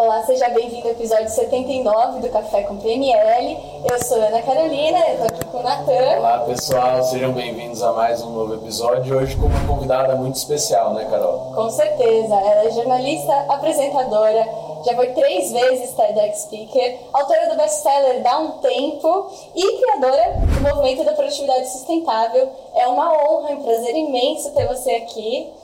[0.00, 3.58] Olá, seja bem-vindo ao episódio 79 do Café com PNL.
[3.84, 6.16] Eu sou Ana Carolina, eu tô aqui com o Natan.
[6.16, 9.18] Olá, pessoal, sejam bem-vindos a mais um novo episódio.
[9.18, 11.52] Hoje com uma convidada muito especial, né, Carol?
[11.54, 14.48] Com certeza, ela é jornalista, apresentadora,
[14.86, 20.60] já foi três vezes TEDx Speaker, autora do best-seller Dá um Tempo e criadora do
[20.62, 22.48] movimento da produtividade sustentável.
[22.74, 25.59] É uma honra, um prazer imenso ter você aqui.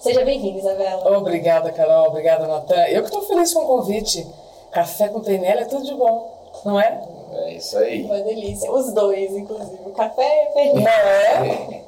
[0.00, 1.18] Seja bem-vinda, Isabela.
[1.18, 2.08] Obrigada, Carol.
[2.08, 2.86] Obrigada, Natan.
[2.86, 4.26] Eu que estou feliz com o convite.
[4.70, 6.32] Café com PNL é tudo de bom,
[6.64, 7.02] não é?
[7.32, 8.04] É isso aí.
[8.04, 8.72] Uma delícia.
[8.72, 9.78] Os dois, inclusive.
[9.84, 10.74] O café e a.
[10.74, 11.82] Não é?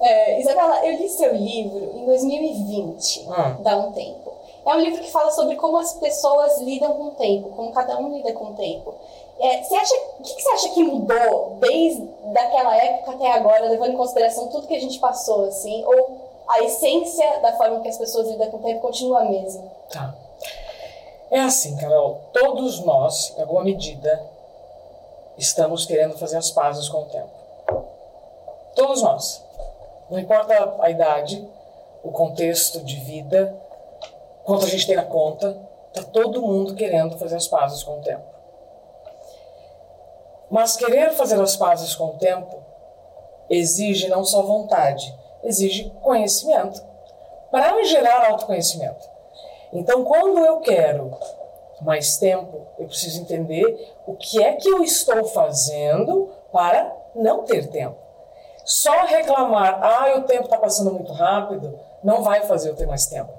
[0.00, 3.62] É, Isabela, eu li seu livro em 2020, Hum.
[3.62, 4.32] Dá um Tempo.
[4.64, 7.98] É um livro que fala sobre como as pessoas lidam com o tempo, como cada
[7.98, 8.94] um lida com o tempo.
[9.40, 13.68] É, você acha, o que, que você acha que mudou desde daquela época até agora,
[13.68, 15.84] levando em consideração tudo que a gente passou, assim?
[15.84, 19.70] Ou a essência da forma que as pessoas lidam com o tempo continua a mesma?
[19.90, 20.14] Tá.
[21.30, 22.22] É assim, Carol.
[22.32, 24.24] Todos nós, em alguma medida,
[25.36, 27.30] estamos querendo fazer as pazes com o tempo.
[28.74, 29.44] Todos nós.
[30.08, 31.46] Não importa a idade,
[32.02, 33.54] o contexto de vida,
[34.42, 35.54] quanto a gente tem na conta,
[35.92, 38.24] tá todo mundo querendo fazer as pazes com o tempo.
[40.50, 42.56] Mas querer fazer as pazes com o tempo
[43.50, 46.82] exige não só vontade, exige conhecimento
[47.50, 49.08] para gerar autoconhecimento.
[49.72, 51.16] Então, quando eu quero
[51.80, 57.68] mais tempo, eu preciso entender o que é que eu estou fazendo para não ter
[57.68, 57.96] tempo.
[58.64, 63.06] Só reclamar, ah, o tempo está passando muito rápido, não vai fazer eu ter mais
[63.06, 63.32] tempo.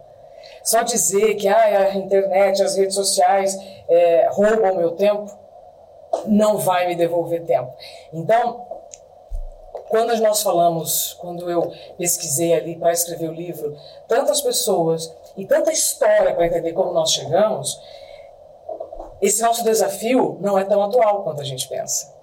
[0.64, 5.32] Só dizer que ah, a internet, as redes sociais é, roubam meu tempo,
[6.26, 7.72] não vai me devolver tempo.
[8.12, 8.66] Então,
[9.90, 13.76] quando nós falamos, quando eu pesquisei ali para escrever o livro,
[14.08, 17.82] tantas pessoas e tanta história para entender como nós chegamos,
[19.20, 22.14] esse nosso desafio não é tão atual quanto a gente pensa.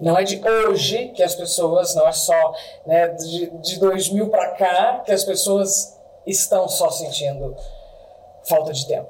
[0.00, 4.50] Não é de hoje que as pessoas, não é só né, de, de 2000 para
[4.50, 5.96] cá que as pessoas
[6.26, 7.56] estão só sentindo
[8.42, 9.08] falta de tempo.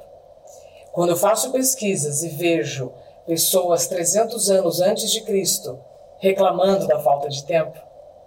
[0.93, 2.93] Quando eu faço pesquisas e vejo
[3.27, 5.81] pessoas 300 anos antes de Cristo
[6.19, 7.86] reclamando da falta de tempo,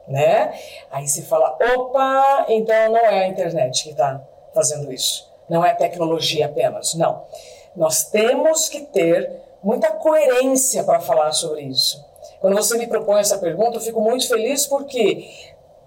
[0.09, 0.59] né?
[0.91, 4.21] Aí se fala, opa, então não é a internet que está
[4.53, 5.29] fazendo isso.
[5.47, 7.23] Não é tecnologia apenas, não.
[7.75, 12.03] Nós temos que ter muita coerência para falar sobre isso.
[12.41, 15.29] Quando você me propõe essa pergunta, eu fico muito feliz porque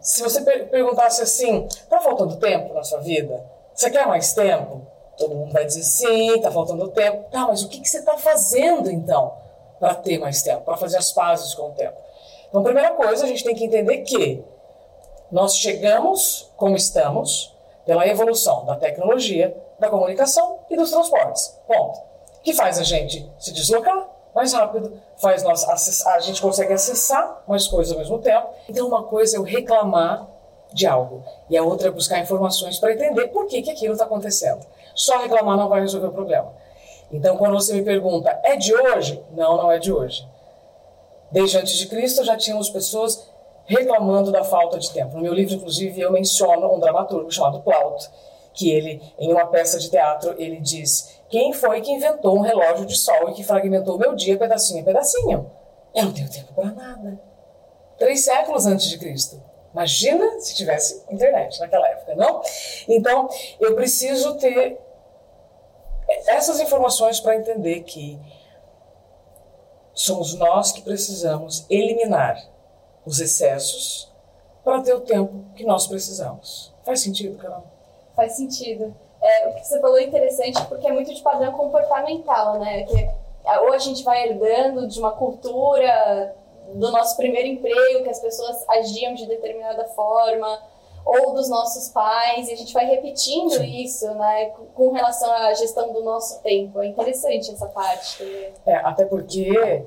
[0.01, 3.45] se você per perguntasse assim, tá faltando tempo na sua vida?
[3.75, 4.87] Você quer mais tempo?
[5.17, 7.25] Todo mundo vai dizer sim, tá faltando tempo.
[7.31, 9.35] Tá, mas o que, que você está fazendo então
[9.79, 11.97] para ter mais tempo, para fazer as pazes com o tempo?
[12.53, 14.45] Então, primeira coisa, a gente tem que entender que
[15.31, 21.59] nós chegamos como estamos pela evolução da tecnologia, da comunicação e dos transportes.
[21.67, 21.99] Ponto.
[22.43, 27.43] Que faz a gente se deslocar mais rápido, faz nós acessar, a gente consegue acessar
[27.49, 28.49] mais coisas ao mesmo tempo.
[28.69, 30.29] Então, uma coisa é eu reclamar
[30.75, 34.05] de algo e a outra é buscar informações para entender por que, que aquilo está
[34.05, 34.61] acontecendo.
[34.95, 36.53] Só reclamar não vai resolver o problema.
[37.11, 39.25] Então, quando você me pergunta, é de hoje?
[39.33, 40.31] Não, não é de hoje.
[41.33, 43.27] Desde antes de Cristo já tínhamos pessoas
[43.65, 45.17] reclamando da falta de tempo.
[45.17, 48.09] No meu livro, inclusive, eu menciono um dramaturgo chamado Plauto,
[48.53, 52.85] que ele, em uma peça de teatro, ele diz: quem foi que inventou um relógio
[52.85, 55.51] de sol e que fragmentou meu dia pedacinho a pedacinho?
[55.95, 57.21] Eu não tenho tempo para nada.
[57.99, 59.43] Três séculos antes de Cristo.
[59.73, 62.43] Imagina se tivesse internet naquela época, não?
[62.87, 63.29] Então,
[63.59, 64.79] eu preciso ter
[66.27, 68.19] essas informações para entender que
[69.95, 72.43] somos nós que precisamos eliminar
[73.05, 74.11] os excessos
[74.65, 76.73] para ter o tempo que nós precisamos.
[76.85, 77.65] Faz sentido, Carol?
[78.15, 78.95] Faz sentido.
[79.21, 82.85] É, o que você falou é interessante porque é muito de padrão comportamental, né?
[82.85, 83.23] Que
[83.63, 86.35] ou a gente vai herdando de uma cultura
[86.75, 90.61] do nosso primeiro emprego, que as pessoas agiam de determinada forma,
[91.05, 93.83] ou dos nossos pais, e a gente vai repetindo Sim.
[93.83, 96.81] isso, né, com relação à gestão do nosso tempo.
[96.81, 98.53] É interessante essa parte também.
[98.67, 99.85] É, até porque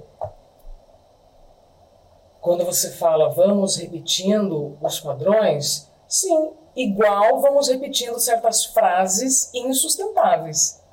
[2.41, 10.83] quando você fala vamos repetindo os padrões, sim, igual vamos repetindo certas frases insustentáveis.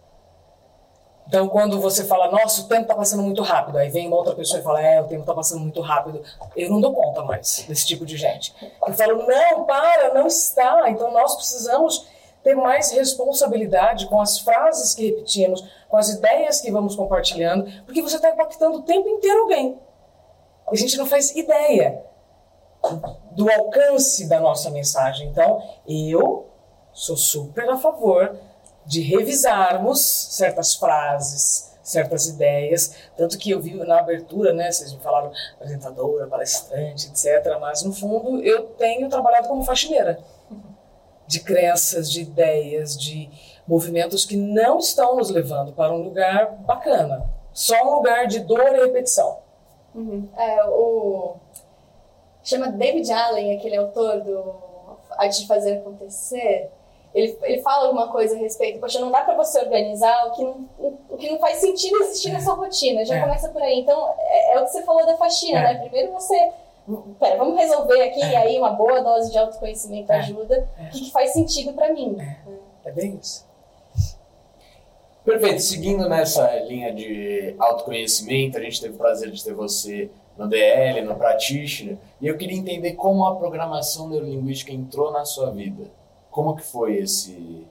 [1.32, 4.34] Então, quando você fala, nossa, o tempo está passando muito rápido, aí vem uma outra
[4.34, 6.23] pessoa e fala, é, o tempo está passando muito rápido,
[6.55, 8.55] eu não dou conta mais desse tipo de gente.
[8.87, 10.90] Eu falo, não, para, não está.
[10.90, 12.06] Então, nós precisamos
[12.44, 18.02] ter mais responsabilidade com as frases que repetimos, com as ideias que vamos compartilhando, porque
[18.02, 19.81] você está impactando o tempo inteiro alguém.
[20.70, 22.05] A gente não faz ideia
[23.31, 25.28] do alcance da nossa mensagem.
[25.28, 26.50] Então, eu
[26.93, 28.38] sou super a favor
[28.84, 35.00] de revisarmos certas frases, certas ideias, tanto que eu vi na abertura, né, vocês me
[35.00, 40.19] falaram apresentadora, palestrante, etc, mas no fundo eu tenho trabalhado como faxineira
[41.26, 43.29] de crenças, de ideias, de
[43.67, 48.75] movimentos que não estão nos levando para um lugar bacana, só um lugar de dor
[48.75, 49.38] e repetição.
[49.94, 50.28] Uhum.
[50.37, 51.37] É, o
[52.43, 54.55] chama David Allen, aquele autor do
[55.17, 56.70] Arte de Fazer Acontecer
[57.14, 60.43] ele, ele fala alguma coisa a respeito, poxa, não dá para você organizar o que
[60.43, 60.69] não,
[61.11, 62.32] o que não faz sentido existir é.
[62.32, 63.20] na sua rotina, já é.
[63.20, 63.81] começa por aí.
[63.81, 65.75] Então, é, é, o que você falou da faxina, é.
[65.75, 65.81] né?
[65.81, 66.35] Primeiro você,
[67.20, 68.32] pera, vamos resolver aqui, é.
[68.32, 70.19] e aí uma boa dose de autoconhecimento é.
[70.20, 72.17] ajuda, o que, que, faz sentido para mim.
[72.85, 72.91] É.
[72.91, 73.47] bem isso.
[75.23, 80.49] Perfeito, seguindo nessa linha de autoconhecimento, a gente teve o prazer de ter você no
[80.49, 85.85] DL, no Practitioner, e eu queria entender como a programação neurolinguística entrou na sua vida.
[86.32, 87.69] Como que foi esse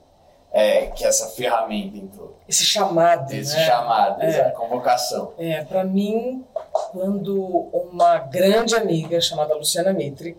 [0.52, 2.38] é, que essa ferramenta entrou?
[2.48, 3.66] Esse chamado, Esse né?
[3.66, 4.52] chamado, é.
[4.52, 5.34] convocação.
[5.38, 10.38] É, para mim, quando uma grande amiga chamada Luciana Mitre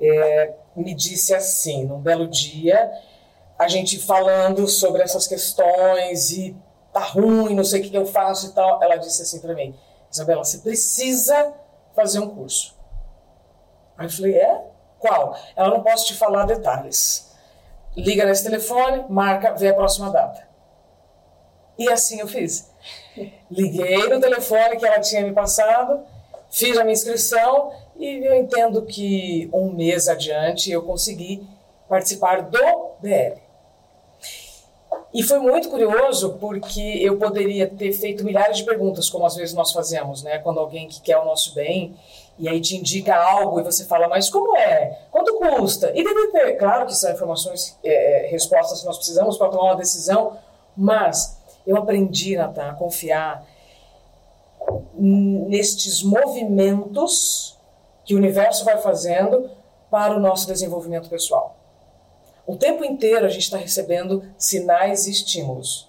[0.00, 2.90] é, me disse assim, num belo dia,
[3.56, 6.56] a gente falando sobre essas questões e
[6.92, 9.74] tá ruim, não sei o que eu faço e tal, ela disse assim para mim,
[10.10, 11.52] Isabela, você precisa
[11.94, 12.74] fazer um curso.
[13.96, 14.60] Aí eu falei, é?
[14.98, 15.36] Qual?
[15.54, 17.29] Ela não posso te falar detalhes
[17.96, 20.48] liga nesse telefone, marca, vê a próxima data.
[21.78, 22.70] E assim eu fiz.
[23.50, 26.04] Liguei no telefone que ela tinha me passado,
[26.50, 31.46] fiz a minha inscrição e eu entendo que um mês adiante eu consegui
[31.88, 33.40] participar do DL.
[35.12, 39.54] E foi muito curioso porque eu poderia ter feito milhares de perguntas, como às vezes
[39.54, 40.38] nós fazemos, né?
[40.38, 41.96] Quando alguém que quer o nosso bem
[42.38, 44.98] e aí te indica algo e você fala, mas como é?
[45.10, 45.92] Quanto custa?
[45.94, 49.76] E ter, claro que são informações, é, é, respostas que nós precisamos para tomar uma
[49.76, 50.38] decisão,
[50.76, 53.44] mas eu aprendi, Natan, a confiar
[54.96, 57.58] nestes movimentos
[58.04, 59.50] que o universo vai fazendo
[59.90, 61.59] para o nosso desenvolvimento pessoal.
[62.50, 65.88] O tempo inteiro a gente está recebendo sinais e estímulos.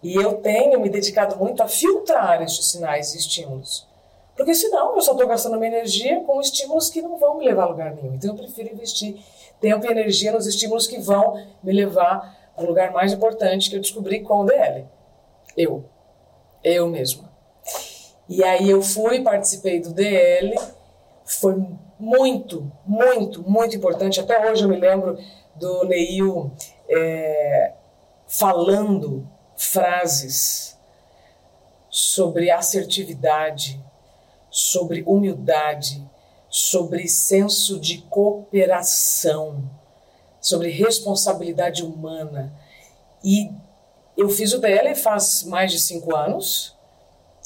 [0.00, 3.88] E eu tenho me dedicado muito a filtrar estes sinais e estímulos.
[4.36, 7.64] Porque senão eu só estou gastando minha energia com estímulos que não vão me levar
[7.64, 8.14] a lugar nenhum.
[8.14, 9.16] Então eu prefiro investir
[9.60, 13.80] tempo e energia nos estímulos que vão me levar ao lugar mais importante que eu
[13.80, 14.86] descobri com o DL.
[15.56, 15.84] Eu.
[16.62, 17.28] Eu mesma.
[18.28, 20.54] E aí eu fui, participei do DL,
[21.24, 21.60] foi
[21.98, 24.20] muito, muito, muito importante.
[24.20, 25.18] Até hoje eu me lembro
[25.60, 26.50] do Neil
[26.88, 27.74] é,
[28.26, 30.78] falando frases
[31.90, 33.78] sobre assertividade,
[34.50, 36.02] sobre humildade,
[36.48, 39.62] sobre senso de cooperação,
[40.40, 42.52] sobre responsabilidade humana.
[43.22, 43.50] E
[44.16, 46.74] eu fiz o DL faz mais de cinco anos.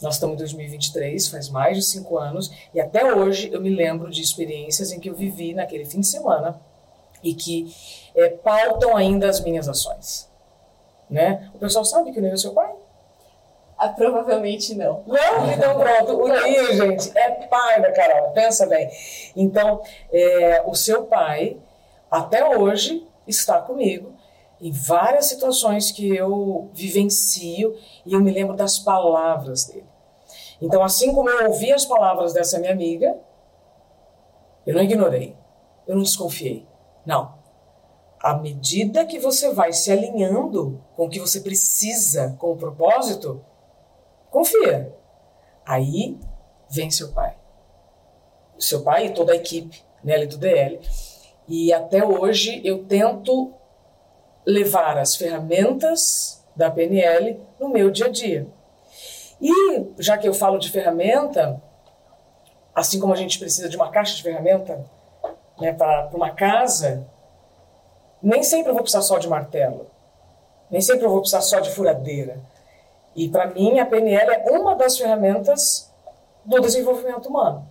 [0.00, 4.10] Nós estamos em 2023, faz mais de cinco anos, e até hoje eu me lembro
[4.10, 6.60] de experiências em que eu vivi naquele fim de semana
[7.24, 7.74] e que
[8.14, 10.30] é, pautam ainda as minhas ações.
[11.10, 11.50] Né?
[11.54, 12.72] O pessoal sabe que o Ney é seu pai?
[13.76, 15.02] Ah, provavelmente não.
[15.06, 15.52] Não?
[15.52, 16.12] Então pronto.
[16.22, 18.30] O Neil, gente, é pai da Carol.
[18.30, 18.88] Pensa bem.
[19.34, 19.82] Então,
[20.12, 21.56] é, o seu pai,
[22.10, 24.14] até hoje, está comigo
[24.60, 27.76] em várias situações que eu vivencio
[28.06, 29.86] e eu me lembro das palavras dele.
[30.60, 33.18] Então, assim como eu ouvi as palavras dessa minha amiga,
[34.66, 35.36] eu não ignorei,
[35.86, 36.66] eu não desconfiei.
[37.06, 37.34] Não.
[38.20, 43.44] À medida que você vai se alinhando com o que você precisa, com o propósito,
[44.34, 44.92] Confia.
[45.64, 46.18] Aí
[46.68, 47.36] vem seu pai.
[48.58, 50.80] Seu pai e toda a equipe né, do DL.
[51.46, 53.54] E até hoje eu tento
[54.44, 58.48] levar as ferramentas da PNL no meu dia a dia.
[59.40, 59.52] E
[60.00, 61.62] já que eu falo de ferramenta,
[62.74, 64.84] assim como a gente precisa de uma caixa de ferramenta
[65.60, 67.06] né, para uma casa,
[68.22, 69.86] nem sempre eu vou precisar só de martelo,
[70.70, 72.38] nem sempre eu vou precisar só de furadeira.
[73.14, 75.92] E para mim a PNL é uma das ferramentas
[76.44, 77.68] do desenvolvimento humano.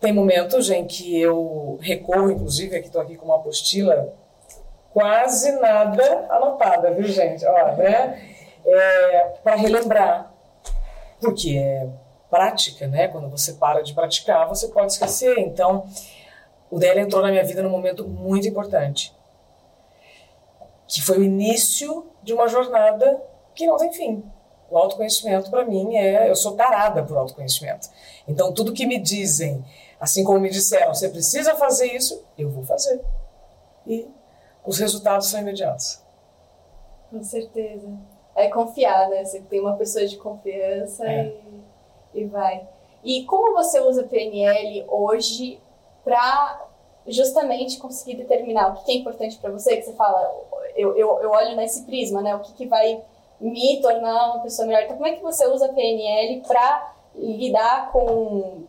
[0.00, 4.14] Tem momentos em que eu recorro, inclusive, aqui estou aqui com uma apostila
[4.92, 7.44] quase nada anotada, viu gente?
[7.44, 8.36] Né?
[8.64, 10.32] É, para relembrar,
[11.20, 11.88] porque é
[12.30, 13.08] prática, né?
[13.08, 15.38] Quando você para de praticar, você pode esquecer.
[15.38, 15.86] Então,
[16.70, 19.14] o DL entrou na minha vida num momento muito importante,
[20.86, 23.22] que foi o início de uma jornada
[23.54, 24.24] que não tem fim.
[24.70, 26.28] O autoconhecimento, para mim, é.
[26.28, 27.88] Eu sou tarada por autoconhecimento.
[28.26, 29.64] Então, tudo que me dizem,
[29.98, 33.00] assim como me disseram, você precisa fazer isso, eu vou fazer.
[33.86, 34.06] E
[34.64, 36.02] os resultados são imediatos.
[37.10, 37.88] Com certeza.
[38.36, 39.24] É confiar, né?
[39.24, 41.32] Você tem uma pessoa de confiança é.
[42.14, 42.68] e, e vai.
[43.02, 45.58] E como você usa PNL hoje
[46.08, 46.66] para
[47.06, 49.76] justamente conseguir determinar o que é importante para você?
[49.76, 50.34] Que você fala,
[50.74, 52.34] eu, eu, eu olho nesse prisma, né?
[52.34, 53.02] O que, que vai
[53.38, 54.82] me tornar uma pessoa melhor.
[54.82, 58.64] Então, como é que você usa a PNL para lidar com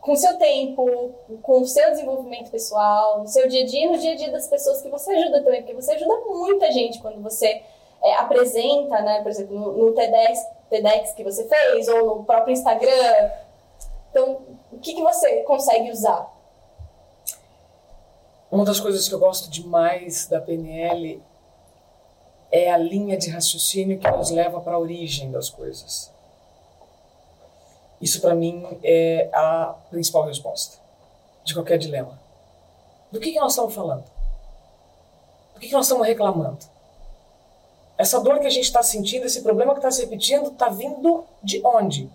[0.00, 4.12] com seu tempo, com o seu desenvolvimento pessoal, no seu dia a dia, no dia
[4.12, 7.62] a dia das pessoas que você ajuda também, porque você ajuda muita gente quando você
[8.02, 12.52] é, apresenta, né, por exemplo, no, no TEDx, TEDx que você fez ou no próprio
[12.52, 13.30] Instagram.
[14.10, 16.30] Então, o que, que você consegue usar?
[18.54, 21.20] Uma das coisas que eu gosto demais da PNL
[22.52, 26.08] é a linha de raciocínio que nos leva para a origem das coisas.
[28.00, 30.78] Isso para mim é a principal resposta
[31.42, 32.16] de qualquer dilema.
[33.10, 34.04] Do que, que nós estamos falando?
[35.54, 36.64] Do que, que nós estamos reclamando?
[37.98, 41.24] Essa dor que a gente está sentindo, esse problema que está se repetindo, está vindo
[41.42, 42.08] de onde?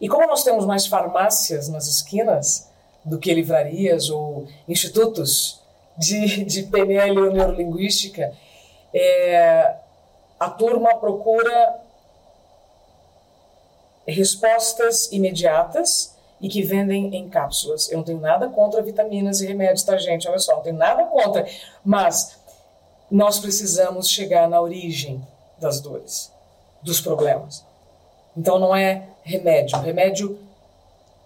[0.00, 2.68] E como nós temos mais farmácias nas esquinas
[3.06, 5.62] do que livrarias ou institutos
[5.96, 8.34] de, de PNL ou neurolinguística,
[8.92, 9.76] é,
[10.38, 11.80] a turma procura
[14.06, 17.90] respostas imediatas e que vendem em cápsulas.
[17.90, 20.28] Eu não tenho nada contra vitaminas e remédios, tá, gente?
[20.28, 21.46] Olha só, não tenho nada contra.
[21.84, 22.38] Mas
[23.10, 25.26] nós precisamos chegar na origem
[25.58, 26.30] das dores,
[26.82, 27.64] dos problemas.
[28.36, 29.78] Então não é remédio.
[29.78, 30.38] Remédio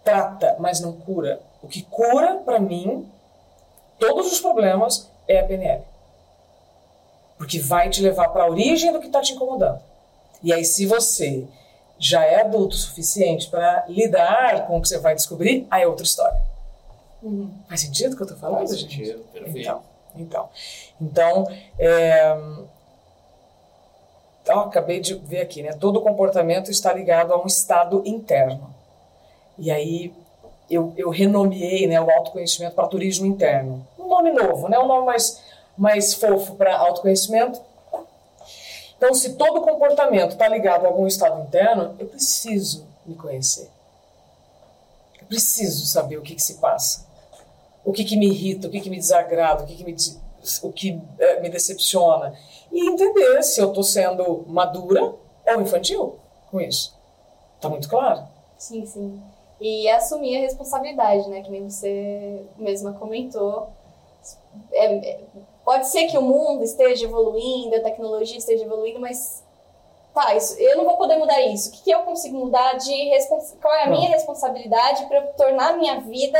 [0.04, 1.40] trata, mas não cura.
[1.62, 3.08] O que cura, para mim,
[3.98, 5.82] todos os problemas é a PNL.
[7.36, 9.80] Porque vai te levar para a origem do que está te incomodando.
[10.42, 11.46] E aí, se você
[11.98, 15.86] já é adulto o suficiente para lidar com o que você vai descobrir, aí é
[15.86, 16.40] outra história.
[17.22, 17.50] Uhum.
[17.68, 18.96] Faz sentido o que eu estou falando, Faz gente?
[18.96, 19.58] sentido, perfeito.
[19.58, 19.82] Então,
[20.16, 20.48] então,
[20.98, 21.46] então
[21.78, 22.34] é...
[24.48, 25.74] oh, acabei de ver aqui, né?
[25.74, 28.74] Todo comportamento está ligado a um estado interno.
[29.58, 30.14] E aí
[30.70, 33.86] eu, eu renomeei né, o autoconhecimento para turismo interno.
[33.98, 34.78] Um nome novo, né?
[34.78, 35.42] Um nome mais,
[35.76, 37.60] mais fofo para autoconhecimento
[39.00, 43.66] então, se todo comportamento está ligado a algum estado interno, eu preciso me conhecer.
[45.18, 47.06] Eu preciso saber o que, que se passa.
[47.82, 49.96] O que, que me irrita, o que, que me desagrada, o que, que, me,
[50.62, 52.38] o que é, me decepciona.
[52.70, 55.14] E entender se eu estou sendo madura
[55.46, 56.18] ou infantil
[56.50, 56.94] com isso.
[57.56, 58.28] Está muito claro?
[58.58, 59.18] Sim, sim.
[59.60, 61.42] E assumir a responsabilidade, né?
[61.42, 63.68] Que nem você mesma comentou.
[64.72, 65.20] É, é
[65.64, 69.44] Pode ser que o mundo esteja evoluindo, a tecnologia esteja evoluindo, mas
[70.12, 71.68] tá, isso, eu não vou poder mudar isso.
[71.68, 72.92] O que, que eu consigo mudar de
[73.60, 76.38] qual é a minha responsabilidade para tornar a minha vida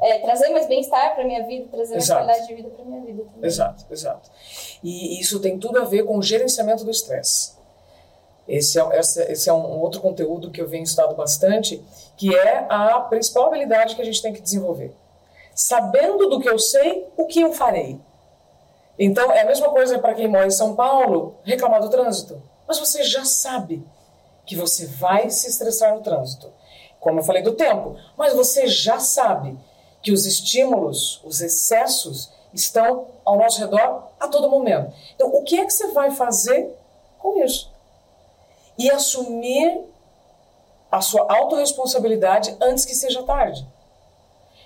[0.00, 2.24] é, trazer mais bem-estar para minha vida, trazer mais exato.
[2.24, 3.46] qualidade de vida para minha vida também.
[3.46, 4.30] Exato, exato.
[4.82, 7.55] E isso tem tudo a ver com o gerenciamento do estresse.
[8.48, 11.82] Esse é, esse, esse é um outro conteúdo que eu venho estudado bastante,
[12.16, 14.94] que é a principal habilidade que a gente tem que desenvolver.
[15.54, 17.98] Sabendo do que eu sei, o que eu farei.
[18.98, 22.40] Então, é a mesma coisa para quem mora em São Paulo reclamar do trânsito.
[22.66, 23.84] Mas você já sabe
[24.46, 26.52] que você vai se estressar no trânsito.
[27.00, 27.96] Como eu falei do tempo.
[28.16, 29.58] Mas você já sabe
[30.02, 34.92] que os estímulos, os excessos, estão ao nosso redor a todo momento.
[35.14, 36.74] Então, o que é que você vai fazer
[37.18, 37.70] com isso?
[38.78, 39.84] E assumir
[40.90, 43.66] a sua autorresponsabilidade antes que seja tarde.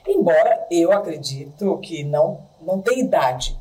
[0.07, 3.59] Embora eu acredito que não, não tem idade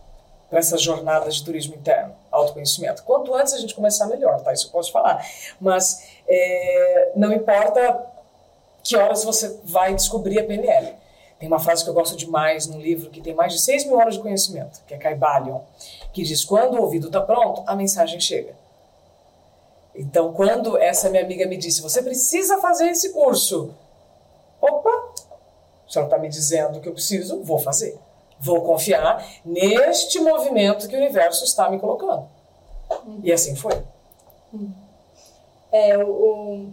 [0.50, 3.04] para essas jornadas de turismo interno, autoconhecimento.
[3.04, 4.52] Quanto antes a gente começar, melhor, tá?
[4.52, 5.24] Isso eu posso falar.
[5.62, 8.04] Mas é, não importa
[8.84, 10.96] que horas você vai descobrir a PNL.
[11.38, 13.98] Tem uma frase que eu gosto demais num livro que tem mais de 6 mil
[13.98, 15.62] horas de conhecimento, que é Caibalion,
[16.12, 18.54] que diz: quando o ouvido está pronto, a mensagem chega.
[19.96, 23.74] Então, quando essa minha amiga me disse, você precisa fazer esse curso,
[24.62, 25.14] opa,
[25.88, 27.98] se ela está me dizendo que eu preciso, vou fazer.
[28.40, 32.30] Vou confiar neste movimento que o universo está me colocando.
[32.90, 33.20] Uhum.
[33.24, 33.74] E assim foi.
[34.54, 34.72] Uhum.
[35.72, 36.68] É, o, o,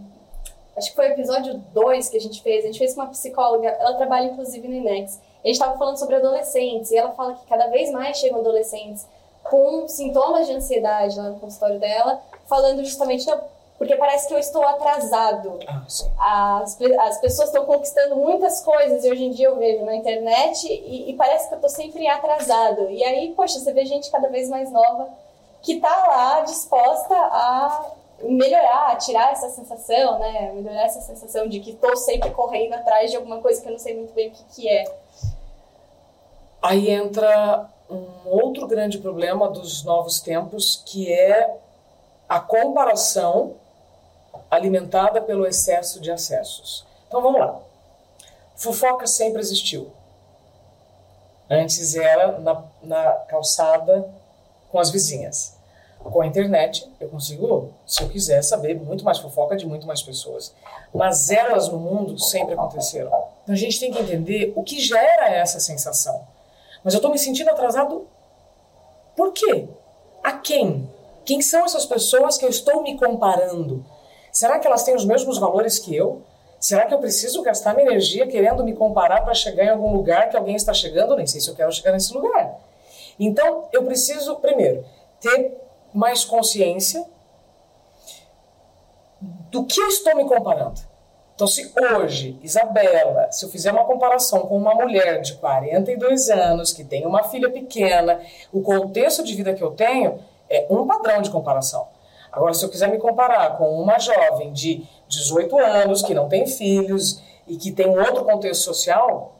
[0.77, 2.63] acho que foi o episódio 2 que a gente fez.
[2.63, 5.19] A gente fez com uma psicóloga, ela trabalha inclusive no INEX.
[5.43, 9.05] A gente estava falando sobre adolescentes e ela fala que cada vez mais chegam adolescentes
[9.43, 13.41] com sintomas de ansiedade lá no consultório dela, falando justamente, não,
[13.77, 15.59] porque parece que eu estou atrasado.
[16.17, 19.95] Ah, as, as pessoas estão conquistando muitas coisas e hoje em dia eu vejo na
[19.95, 22.89] internet e, e parece que eu estou sempre atrasado.
[22.89, 25.09] E aí, poxa, você vê gente cada vez mais nova
[25.61, 27.91] que está lá disposta a
[28.23, 30.51] melhorar, a tirar essa sensação, né?
[30.53, 33.79] Melhorar essa sensação de que estou sempre correndo atrás de alguma coisa que eu não
[33.79, 34.85] sei muito bem o que, que é.
[36.61, 41.55] Aí entra um outro grande problema dos novos tempos, que é
[42.27, 43.55] a comparação
[44.49, 46.85] alimentada pelo excesso de acessos.
[47.07, 47.59] Então vamos lá.
[48.55, 49.91] Fofoca sempre existiu.
[51.49, 54.07] Antes era na, na calçada
[54.69, 55.55] com as vizinhas.
[56.03, 60.01] Com a internet, eu consigo, se eu quiser, saber muito mais fofoca de muito mais
[60.01, 60.53] pessoas.
[60.93, 63.07] Mas elas no mundo sempre aconteceram.
[63.43, 66.25] Então a gente tem que entender o que gera essa sensação.
[66.83, 68.07] Mas eu estou me sentindo atrasado
[69.15, 69.67] por quê?
[70.23, 70.89] A quem?
[71.27, 73.85] Quem são essas pessoas que eu estou me comparando?
[74.31, 76.21] Será que elas têm os mesmos valores que eu?
[76.57, 80.29] Será que eu preciso gastar minha energia querendo me comparar para chegar em algum lugar
[80.29, 81.17] que alguém está chegando?
[81.17, 82.57] Nem sei se eu quero chegar nesse lugar.
[83.19, 84.85] Então, eu preciso, primeiro,
[85.19, 85.53] ter
[85.93, 87.05] mais consciência
[89.51, 90.79] do que eu estou me comparando.
[91.35, 96.71] Então, se hoje, Isabela, se eu fizer uma comparação com uma mulher de 42 anos,
[96.71, 98.21] que tem uma filha pequena,
[98.53, 100.19] o contexto de vida que eu tenho
[100.49, 101.87] é um padrão de comparação.
[102.31, 106.45] Agora, se eu quiser me comparar com uma jovem de 18 anos, que não tem
[106.45, 109.35] filhos e que tem um outro contexto social,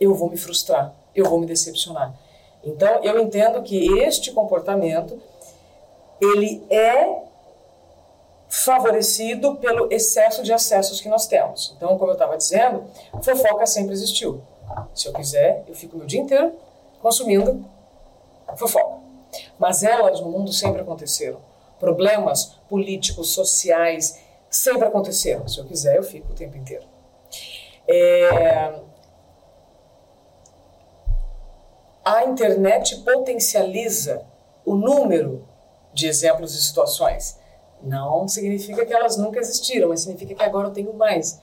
[0.00, 2.14] eu vou me frustrar, eu vou me decepcionar.
[2.64, 5.20] Então, eu entendo que este comportamento
[6.20, 7.22] ele é
[8.48, 11.74] favorecido pelo excesso de acessos que nós temos.
[11.76, 12.84] Então, como eu estava dizendo,
[13.22, 14.42] fofoca sempre existiu.
[14.94, 16.52] Se eu quiser, eu fico meu dia inteiro
[17.00, 17.64] consumindo
[18.56, 19.07] fofoca.
[19.58, 21.40] Mas elas no mundo sempre aconteceram.
[21.78, 24.18] Problemas políticos, sociais,
[24.50, 25.46] sempre aconteceram.
[25.46, 26.84] Se eu quiser, eu fico o tempo inteiro.
[27.86, 28.80] É...
[32.04, 34.24] A internet potencializa
[34.64, 35.46] o número
[35.92, 37.38] de exemplos e situações.
[37.82, 41.40] Não significa que elas nunca existiram, mas significa que agora eu tenho mais.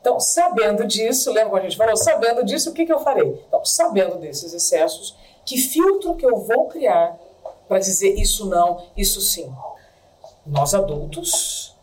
[0.00, 1.96] Então, sabendo disso, lembra quando a gente falou?
[1.96, 3.42] Sabendo disso, o que, que eu farei?
[3.46, 7.18] Então, sabendo desses excessos, que filtro que eu vou criar
[7.68, 9.52] para dizer isso não, isso sim?
[10.44, 11.76] Nós adultos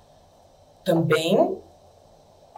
[0.83, 1.57] também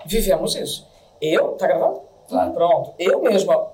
[0.06, 0.88] vivemos isso.
[1.21, 2.02] Eu, tá gravando?
[2.30, 2.50] Tá.
[2.52, 2.93] Pronto.
[3.00, 3.71] Eu mesma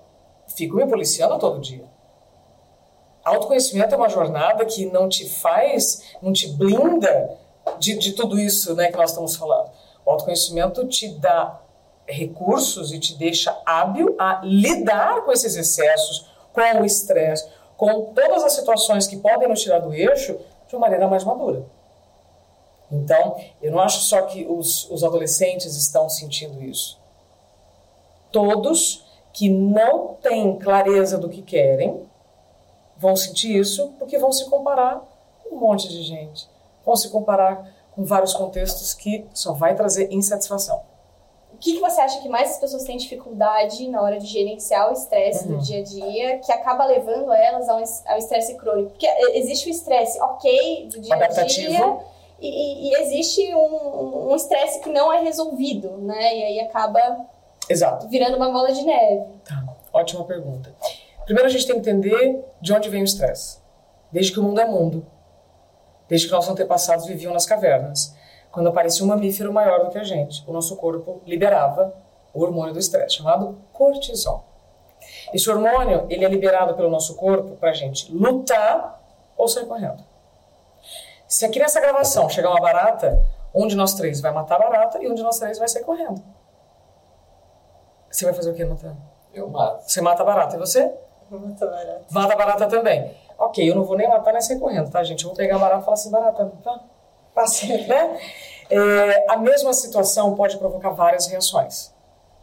[0.47, 1.86] fico me policiando todo dia.
[3.23, 7.38] Autoconhecimento é uma jornada que não te faz, não te blinda
[7.78, 9.69] de, de tudo isso né, que nós estamos falando.
[10.06, 11.62] O autoconhecimento te dá
[12.08, 17.47] recursos e te deixa hábil a lidar com esses excessos, com o estresse,
[17.82, 21.65] com todas as situações que podem nos tirar do eixo de uma maneira mais madura.
[22.91, 27.00] Então, eu não acho só que os, os adolescentes estão sentindo isso.
[28.32, 32.08] Todos que não têm clareza do que querem
[32.98, 35.02] vão sentir isso porque vão se comparar
[35.44, 36.48] com um monte de gente
[36.86, 40.84] vão se comparar com vários contextos que só vai trazer insatisfação.
[41.62, 44.89] O que, que você acha que mais as pessoas têm dificuldade na hora de gerenciar
[44.89, 45.58] o estresse uhum.
[45.58, 48.89] do dia a dia, que acaba levando elas ao estresse crônico?
[48.89, 51.97] Porque existe o estresse, ok, do dia a dia,
[52.39, 56.36] e, e existe um estresse um que não é resolvido, né?
[56.36, 57.28] E aí acaba
[57.69, 58.08] Exato.
[58.08, 59.26] virando uma bola de neve.
[59.45, 60.74] Tá, ótima pergunta.
[61.26, 63.60] Primeiro a gente tem que entender de onde vem o estresse.
[64.12, 65.06] Desde que o mundo é mundo
[66.12, 68.13] desde que nossos antepassados viviam nas cavernas.
[68.52, 71.94] Quando aparecia um mamífero maior do que a gente, o nosso corpo liberava
[72.34, 74.46] o hormônio do estresse, chamado cortisol.
[75.34, 79.02] Esse hormônio ele é liberado pelo nosso corpo para a gente lutar
[79.38, 80.04] ou sair correndo.
[81.28, 85.02] Se aqui nessa gravação chegar uma barata, um de nós três vai matar a barata
[85.02, 86.22] e um de nós três vai sair correndo.
[88.10, 88.96] Você vai fazer o que, Natan?
[89.34, 89.90] Eu mato.
[89.90, 90.58] Você mata a barata.
[90.58, 90.94] E você?
[91.30, 92.06] Mata a barata.
[92.12, 93.16] Mata a barata também.
[93.38, 95.24] Ok, eu não vou nem matar nem sair correndo, tá, gente?
[95.24, 96.82] Eu vou pegar a barata e falar assim, barata, tá?
[97.34, 98.20] Passe, né?
[98.70, 101.94] É, a mesma situação pode provocar várias reações.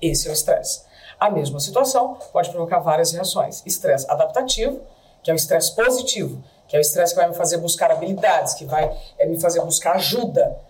[0.00, 0.82] Esse é o estresse.
[1.18, 3.62] A mesma situação pode provocar várias reações.
[3.66, 4.80] Estresse adaptativo,
[5.22, 8.54] que é o estresse positivo, que é o estresse que vai me fazer buscar habilidades,
[8.54, 10.60] que vai é, me fazer buscar ajuda.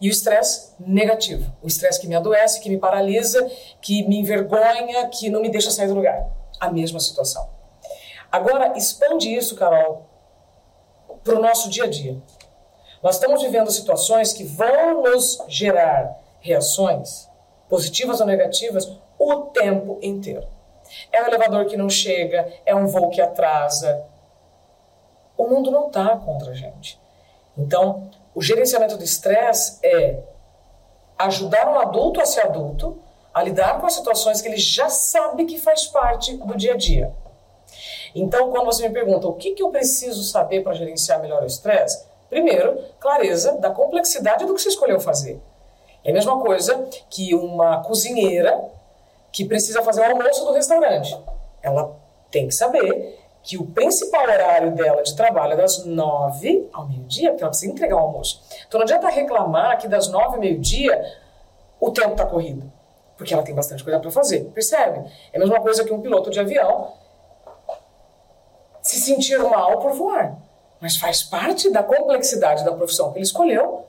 [0.00, 5.08] E o estresse negativo, o estresse que me adoece, que me paralisa, que me envergonha,
[5.08, 6.28] que não me deixa sair do lugar.
[6.60, 7.48] A mesma situação.
[8.30, 10.06] Agora, expande isso, Carol,
[11.22, 12.20] para o nosso dia a dia.
[13.04, 17.28] Nós estamos vivendo situações que vão nos gerar reações,
[17.68, 20.48] positivas ou negativas, o tempo inteiro.
[21.12, 24.06] É um elevador que não chega, é um voo que atrasa.
[25.36, 26.98] O mundo não está contra a gente.
[27.58, 30.22] Então, o gerenciamento do estresse é
[31.18, 32.98] ajudar um adulto a ser adulto,
[33.34, 36.76] a lidar com as situações que ele já sabe que faz parte do dia a
[36.78, 37.12] dia.
[38.14, 41.46] Então, quando você me pergunta o que, que eu preciso saber para gerenciar melhor o
[41.46, 45.40] estresse, primeiro, clareza da complexidade do que você escolheu fazer.
[46.02, 48.60] É a mesma coisa que uma cozinheira
[49.30, 51.16] que precisa fazer o almoço do restaurante.
[51.62, 51.96] Ela
[52.32, 57.30] tem que saber que o principal horário dela de trabalho é das nove ao meio-dia,
[57.30, 58.42] porque ela precisa entregar o almoço.
[58.66, 61.00] Então não adianta reclamar que das nove ao meio-dia
[61.78, 62.68] o tempo está corrido,
[63.16, 65.08] porque ela tem bastante coisa para fazer, percebe?
[65.32, 66.94] É a mesma coisa que um piloto de avião
[68.82, 70.36] se sentir mal por voar,
[70.84, 73.86] mas faz parte da complexidade da profissão que ele escolheu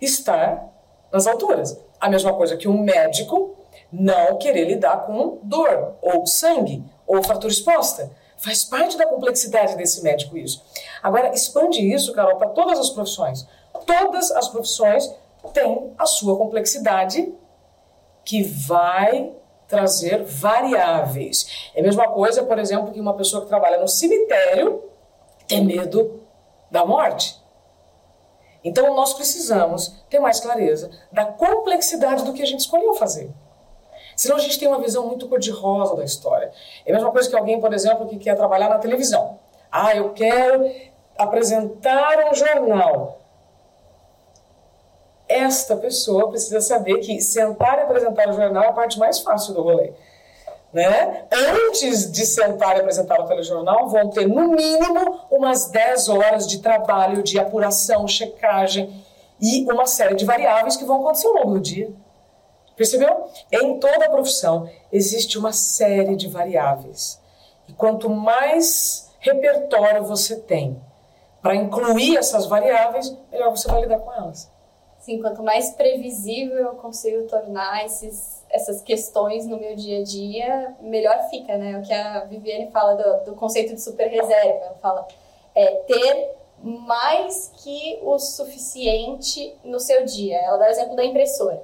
[0.00, 0.64] estar
[1.12, 1.76] nas alturas.
[2.00, 3.56] A mesma coisa que um médico
[3.90, 8.12] não querer lidar com dor, ou sangue, ou fratura exposta.
[8.38, 10.64] Faz parte da complexidade desse médico isso.
[11.02, 13.44] Agora, expande isso, Carol, para todas as profissões.
[13.84, 15.12] Todas as profissões
[15.52, 17.34] têm a sua complexidade
[18.24, 19.32] que vai
[19.66, 21.70] trazer variáveis.
[21.74, 24.84] É a mesma coisa, por exemplo, que uma pessoa que trabalha no cemitério
[25.48, 26.19] tem medo
[26.70, 27.40] da morte.
[28.62, 33.30] Então, nós precisamos ter mais clareza da complexidade do que a gente escolheu fazer.
[34.14, 36.52] Senão a gente tem uma visão muito cor-de-rosa da história.
[36.84, 39.38] É a mesma coisa que alguém, por exemplo, que quer trabalhar na televisão.
[39.72, 40.70] Ah, eu quero
[41.16, 43.18] apresentar um jornal.
[45.26, 49.54] Esta pessoa precisa saber que sentar e apresentar o jornal é a parte mais fácil
[49.54, 49.94] do rolê.
[50.72, 51.26] Né?
[51.32, 56.60] Antes de sentar e apresentar o telejornal, vão ter no mínimo umas 10 horas de
[56.60, 59.04] trabalho, de apuração, checagem
[59.40, 61.90] e uma série de variáveis que vão acontecer ao longo do dia.
[62.76, 63.26] Percebeu?
[63.50, 67.20] Em toda a profissão existe uma série de variáveis.
[67.68, 70.80] E quanto mais repertório você tem
[71.42, 74.50] para incluir essas variáveis, melhor você vai lidar com elas.
[74.98, 80.74] Sim, quanto mais previsível eu consigo tornar esses, essas questões no meu dia a dia,
[80.80, 81.78] melhor fica, né?
[81.78, 84.64] O que a Viviane fala do, do conceito de super reserva.
[84.64, 85.06] Ela fala
[85.54, 90.38] é, ter mais que o suficiente no seu dia.
[90.38, 91.62] Ela dá o exemplo da impressora.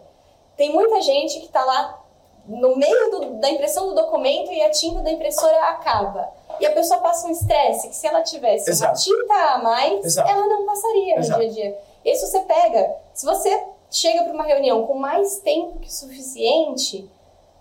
[0.56, 2.02] Tem muita gente que está lá
[2.46, 6.30] no meio do, da impressão do documento e a tinta da impressora acaba.
[6.60, 8.92] E a pessoa passa um estresse que se ela tivesse Exato.
[8.92, 10.30] uma tinta a mais, Exato.
[10.30, 11.42] ela não passaria Exato.
[11.42, 11.70] no dia a
[12.04, 12.16] dia.
[12.16, 17.08] Se você pega, se você chega para uma reunião com mais tempo que o suficiente,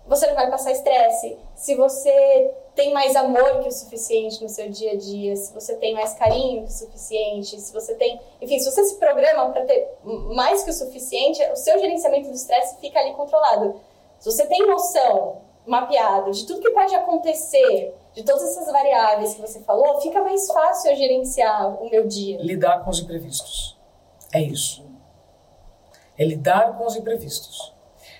[0.06, 1.36] você não vai passar estresse.
[1.54, 5.74] Se você tem mais amor que o suficiente no seu dia a dia, se você
[5.76, 8.20] tem mais carinho que o suficiente, se você tem.
[8.40, 9.88] Enfim, se você se programa para ter
[10.34, 13.80] mais que o suficiente, o seu gerenciamento do estresse fica ali controlado.
[14.18, 19.40] Se você tem noção, mapeado, de tudo que pode acontecer, de todas essas variáveis que
[19.40, 22.38] você falou, fica mais fácil eu gerenciar o meu dia.
[22.40, 23.76] Lidar com os imprevistos.
[24.32, 24.85] É isso.
[26.18, 27.74] É lidar com os imprevistos.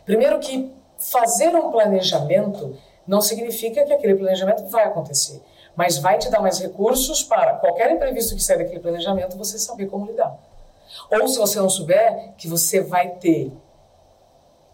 [0.04, 5.42] Primeiro que fazer um planejamento não significa que aquele planejamento vai acontecer,
[5.74, 9.86] mas vai te dar mais recursos para qualquer imprevisto que sair daquele planejamento você saber
[9.86, 10.36] como lidar.
[11.10, 13.52] Ou se você não souber, que você vai ter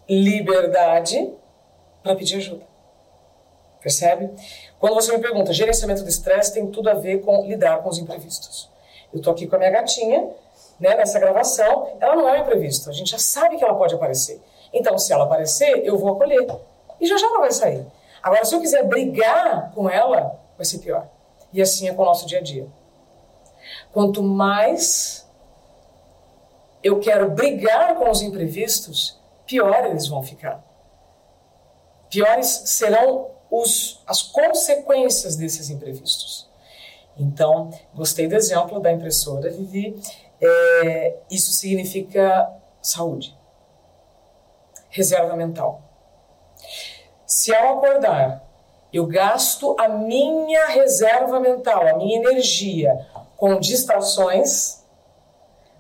[0.09, 1.33] liberdade
[2.03, 2.65] para pedir ajuda.
[3.81, 4.31] Percebe?
[4.79, 7.99] Quando você me pergunta, gerenciamento do estresse tem tudo a ver com lidar com os
[7.99, 8.71] imprevistos.
[9.13, 10.31] Eu estou aqui com a minha gatinha,
[10.83, 12.91] né, nessa gravação, ela não é um imprevisto.
[12.91, 14.43] A gente já sabe que ela pode aparecer.
[14.73, 16.45] Então, se ela aparecer, eu vou acolher.
[17.01, 17.87] E já já ela vai sair.
[18.21, 21.07] Agora, se eu quiser brigar com ela, vai ser pior.
[21.53, 22.67] E assim é com o nosso dia a dia.
[23.93, 25.25] Quanto mais
[26.83, 30.65] eu quero brigar com os imprevistos, pior eles vão ficar.
[32.11, 36.51] Piores serão os, as consequências desses imprevistos.
[37.17, 39.97] Então, gostei do exemplo da impressora, Vivi.
[40.43, 43.39] É, isso significa saúde,
[44.91, 45.83] reserva mental.
[47.25, 48.43] Se ao acordar
[48.93, 54.85] eu gasto a minha reserva mental, a minha energia com distrações,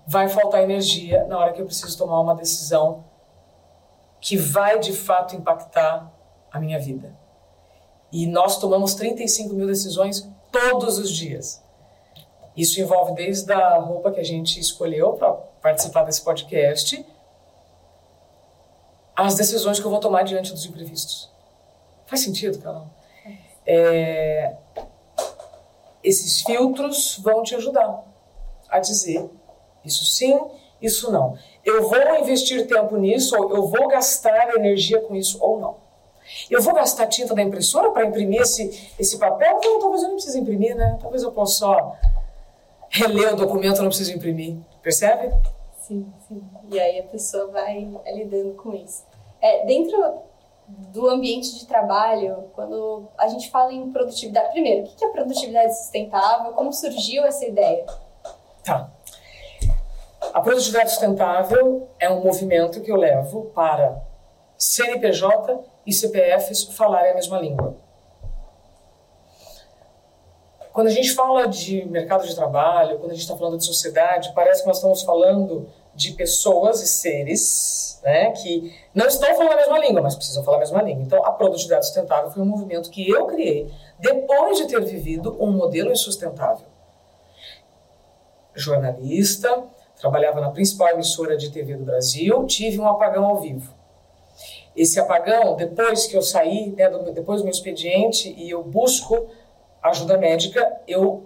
[0.07, 3.05] vai faltar energia na hora que eu preciso tomar uma decisão
[4.21, 6.11] que vai de fato impactar
[6.51, 7.15] a minha vida.
[8.11, 11.63] E nós tomamos 35 mil decisões todos os dias.
[12.57, 17.05] Isso envolve desde a roupa que a gente escolheu para participar desse podcast,
[19.17, 21.31] as decisões que eu vou tomar diante dos imprevistos.
[22.07, 22.87] Faz sentido, Carol?
[23.67, 24.57] É,
[26.03, 28.05] esses filtros vão te ajudar
[28.69, 29.31] a dizer
[29.85, 30.39] isso sim,
[30.81, 31.37] isso não.
[31.65, 35.77] Eu vou investir tempo nisso, ou eu vou gastar energia com isso ou não.
[36.49, 39.61] Eu vou gastar tinta da impressora para imprimir esse, esse papel?
[39.63, 40.99] Não, talvez eu não precise imprimir, né?
[41.01, 41.97] Talvez eu possa só
[42.93, 44.59] reler o documento, não preciso imprimir.
[44.83, 45.33] Percebe?
[45.81, 46.43] Sim, sim.
[46.71, 49.05] E aí a pessoa vai lidando com isso.
[49.41, 50.23] É, dentro
[50.69, 54.51] do ambiente de trabalho, quando a gente fala em produtividade.
[54.53, 56.53] Primeiro, o que é produtividade sustentável?
[56.53, 57.85] Como surgiu essa ideia?
[58.65, 58.91] Tá.
[60.33, 64.03] A produtividade sustentável é um movimento que eu levo para
[64.57, 67.77] CNPJ e CPFs falarem a mesma língua.
[70.73, 74.33] Quando a gente fala de mercado de trabalho, quando a gente está falando de sociedade,
[74.35, 79.57] parece que nós estamos falando de pessoas e seres né, que não estão falando a
[79.57, 81.03] mesma língua, mas precisam falar a mesma língua.
[81.03, 85.51] Então, a produtividade sustentável foi um movimento que eu criei depois de ter vivido um
[85.53, 86.67] modelo insustentável.
[88.55, 89.65] Jornalista,
[90.01, 93.73] trabalhava na principal emissora de TV do Brasil, tive um apagão ao vivo.
[94.75, 99.29] Esse apagão, depois que eu saí, né, depois do meu expediente, e eu busco
[99.83, 101.25] ajuda médica, eu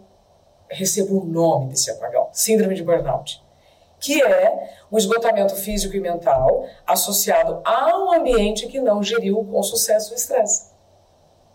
[0.69, 3.43] recebo o nome desse apagão, síndrome de burnout,
[4.01, 9.63] que é um esgotamento físico e mental associado a um ambiente que não geriu com
[9.63, 10.71] sucesso o estresse.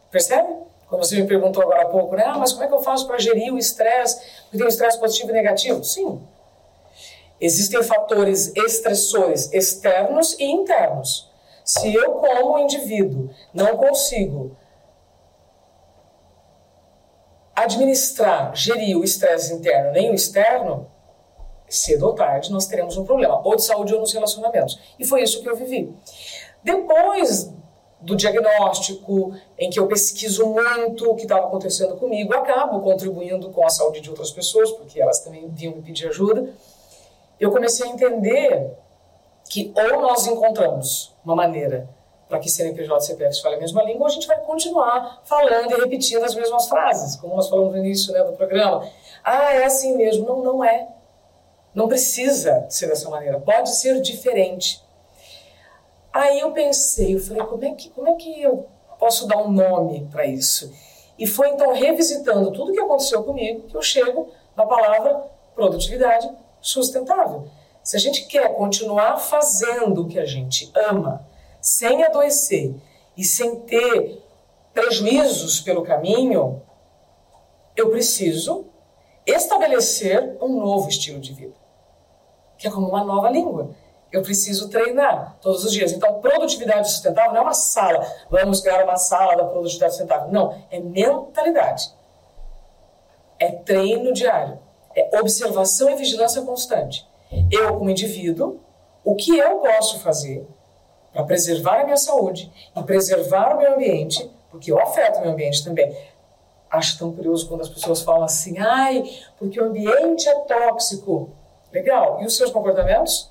[0.09, 0.55] Percebe?
[0.87, 2.23] Como você me perguntou agora há pouco, né?
[2.25, 4.21] Ah, mas como é que eu faço para gerir o estresse?
[4.43, 5.83] Porque tem estresse positivo e negativo?
[5.83, 6.21] Sim.
[7.39, 11.31] Existem fatores estressores externos e internos.
[11.63, 14.55] Se eu, como indivíduo, não consigo
[17.63, 20.89] administrar, gerir o estresse interno nem o externo,
[21.69, 24.80] cedo ou tarde nós teremos um problema, ou de saúde ou nos relacionamentos.
[25.00, 25.93] E foi isso que eu vivi.
[26.63, 27.52] Depois
[28.02, 33.65] do diagnóstico, em que eu pesquiso muito o que estava acontecendo comigo, acabo contribuindo com
[33.65, 36.50] a saúde de outras pessoas, porque elas também vinham me pedir ajuda,
[37.39, 38.74] eu comecei a entender
[39.50, 41.89] que ou nós encontramos uma maneira
[42.32, 45.82] para que CNPJ e CPF falem a mesma língua, a gente vai continuar falando e
[45.82, 48.89] repetindo as mesmas frases, como nós falamos no início né, do programa.
[49.22, 50.26] Ah, é assim mesmo.
[50.26, 50.88] Não, não é.
[51.76, 53.38] Não precisa ser dessa maneira.
[53.38, 54.82] Pode ser diferente.
[56.13, 58.65] Aí eu pensei, eu falei, como é que, como é que eu
[58.98, 60.74] posso dar um nome para isso?
[61.20, 66.32] E foi então revisitando tudo o que aconteceu comigo que eu chego na palavra produtividade
[66.62, 67.50] sustentável.
[67.84, 71.30] Se a gente quer continuar fazendo o que a gente ama,
[71.62, 72.74] sem adoecer
[73.15, 74.21] e sem ter
[74.74, 76.62] prejuízos pelo caminho,
[77.76, 78.65] eu preciso
[79.26, 81.56] estabelecer um novo estilo de vida,
[82.58, 83.71] que é como uma nova língua.
[84.12, 85.93] Eu preciso treinar todos os dias.
[85.93, 90.30] Então, produtividade sustentável não é uma sala, vamos criar uma sala da produtividade sustentável.
[90.32, 91.93] Não, é mentalidade.
[93.39, 94.60] É treino diário.
[94.93, 97.08] É observação e vigilância constante.
[97.50, 98.60] Eu, como indivíduo,
[99.04, 100.45] o que eu posso fazer
[101.13, 105.32] para preservar a minha saúde e preservar o meu ambiente, porque eu afeto o meu
[105.32, 105.95] ambiente também.
[106.69, 109.04] Acho tão curioso quando as pessoas falam assim, ai,
[109.38, 111.32] porque o ambiente é tóxico.
[111.71, 113.30] Legal, e os seus comportamentos?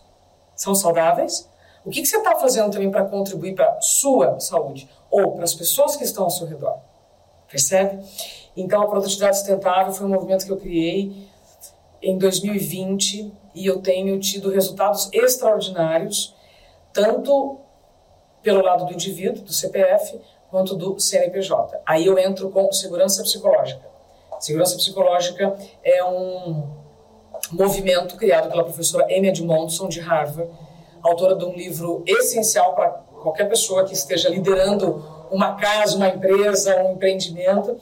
[0.55, 1.49] São saudáveis?
[1.85, 5.45] O que, que você está fazendo também para contribuir para a sua saúde ou para
[5.45, 6.79] as pessoas que estão ao seu redor?
[7.49, 8.05] Percebe?
[8.57, 11.27] Então, a produtividade sustentável foi um movimento que eu criei
[12.03, 16.35] em 2020 e eu tenho tido resultados extraordinários,
[16.93, 17.59] tanto
[18.43, 20.19] pelo lado do indivíduo, do CPF,
[20.51, 21.81] quanto do CNPJ.
[21.87, 23.83] Aí eu entro com segurança psicológica.
[24.41, 26.69] Segurança psicológica é um
[27.53, 30.51] movimento criado pela professora Amy Edmondson, de Harvard,
[31.03, 32.89] autora de um livro essencial para
[33.23, 37.77] qualquer pessoa que esteja liderando uma casa, uma empresa, um empreendimento,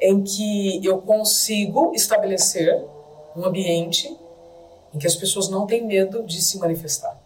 [0.00, 2.84] em que eu consigo estabelecer
[3.36, 4.16] um ambiente
[4.92, 7.19] em que as pessoas não têm medo de se manifestar.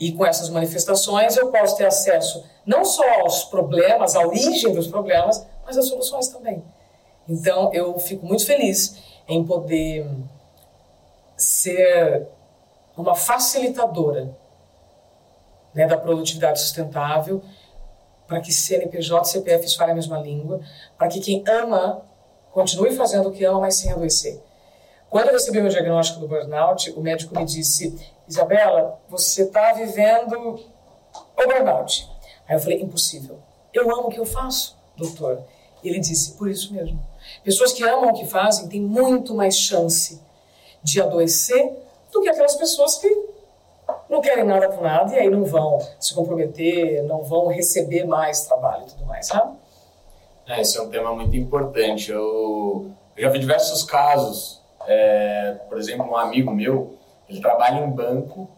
[0.00, 4.86] E com essas manifestações eu posso ter acesso não só aos problemas, à origem dos
[4.86, 6.64] problemas, mas às soluções também.
[7.28, 8.96] Então eu fico muito feliz
[9.28, 10.10] em poder
[11.36, 12.26] ser
[12.96, 14.34] uma facilitadora
[15.74, 17.42] né, da produtividade sustentável
[18.26, 20.60] para que CNPJ e CPF falem a mesma língua,
[20.96, 22.02] para que quem ama
[22.52, 24.40] continue fazendo o que ama, mas sem adoecer.
[25.10, 30.60] Quando eu recebi meu diagnóstico do burnout, o médico me disse: Isabela, você está vivendo
[31.36, 32.08] o burnout.
[32.48, 33.40] Aí eu falei: impossível.
[33.74, 35.42] Eu amo o que eu faço, doutor.
[35.82, 37.04] Ele disse: por isso mesmo.
[37.42, 40.20] Pessoas que amam o que fazem têm muito mais chance
[40.80, 41.76] de adoecer
[42.12, 43.08] do que aquelas pessoas que
[44.08, 48.42] não querem nada com nada e aí não vão se comprometer, não vão receber mais
[48.42, 49.56] trabalho e tudo mais, sabe?
[50.46, 52.12] É, esse é um tema muito importante.
[52.12, 56.94] Eu, eu já vi diversos casos é, por exemplo, um amigo meu,
[57.28, 58.48] ele trabalha em banco,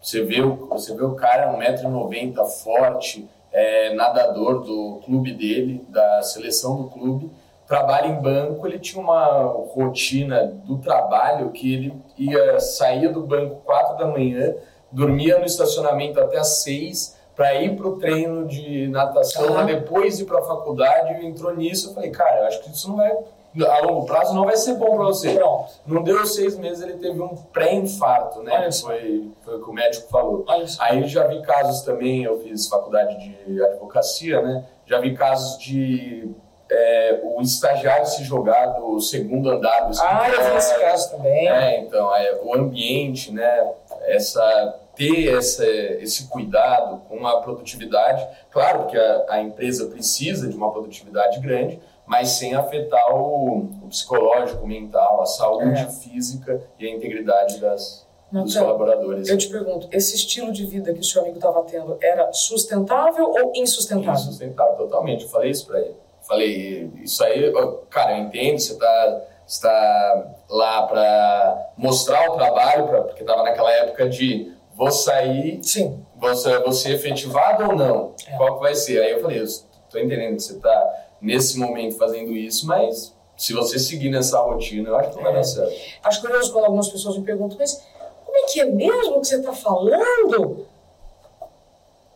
[0.00, 6.22] você vê o, você vê o cara 1,90m, forte, é, nadador do clube dele, da
[6.22, 7.30] seleção do clube,
[7.66, 9.42] trabalha em banco, ele tinha uma
[9.74, 14.54] rotina do trabalho que ele ia sair do banco 4 da manhã,
[14.92, 19.66] dormia no estacionamento até as 6 para ir para o treino de natação, uhum.
[19.66, 22.96] depois ir para a faculdade, entrou nisso, eu falei, cara, eu acho que isso não
[22.96, 23.12] vai
[23.62, 25.34] a longo prazo não vai ser bom para você.
[25.34, 25.72] Pronto.
[25.86, 28.70] Não deu seis meses, ele teve um pré-infarto, né?
[28.72, 30.44] Foi, foi o que o médico falou.
[30.80, 34.64] Aí já vi casos também, eu fiz faculdade de advocacia, né?
[34.86, 36.34] Já vi casos de
[36.70, 41.48] é, o estagiário se jogar do segundo andar do Ah, eu vi esse caso também.
[41.48, 43.72] É, então, é, o ambiente, né,
[44.06, 48.26] essa, ter essa, esse cuidado com a produtividade.
[48.50, 53.88] Claro que a, a empresa precisa de uma produtividade grande, mas sem afetar o, o
[53.88, 55.86] psicológico, o mental, a saúde É.
[55.86, 59.28] física e a integridade das, dos colaboradores.
[59.28, 63.30] Eu te pergunto, esse estilo de vida que o seu amigo estava tendo era sustentável
[63.30, 64.12] ou insustentável?
[64.12, 65.24] Insustentável, totalmente.
[65.24, 65.96] Eu falei isso pra ele.
[66.22, 67.52] Falei, isso aí,
[67.90, 73.42] cara, eu entendo, você tá, você tá lá pra mostrar o trabalho, pra, porque tava
[73.42, 76.02] naquela época de vou sair, Sim.
[76.16, 78.14] você, você efetivado ou não?
[78.26, 78.36] É.
[78.36, 79.02] Qual que vai ser?
[79.02, 79.44] Aí eu falei,
[79.90, 84.88] tô entendendo que você tá nesse momento fazendo isso, mas se você seguir nessa rotina,
[84.90, 85.36] eu acho que não vai É.
[85.36, 85.74] dar certo.
[86.02, 87.82] Acho curioso quando algumas pessoas me perguntam, mas
[88.24, 90.66] como é que é mesmo que você está falando?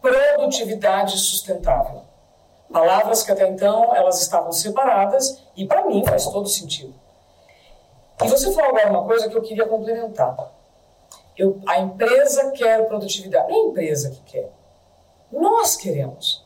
[0.01, 2.03] Produtividade sustentável.
[2.73, 6.95] Palavras que até então elas estavam separadas e para mim faz todo sentido.
[8.23, 10.37] E você falou agora uma coisa que eu queria complementar.
[11.37, 13.49] Eu, a empresa quer produtividade.
[13.49, 14.51] Não é a empresa que quer.
[15.33, 16.45] Nós queremos.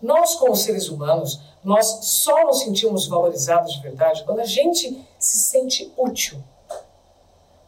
[0.00, 5.38] Nós, como seres humanos, nós só nos sentimos valorizados de verdade quando a gente se
[5.38, 6.38] sente útil